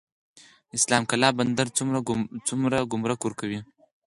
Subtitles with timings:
[0.77, 1.67] اسلام قلعه بندر
[2.49, 3.59] څومره ګمرک ورکوي؟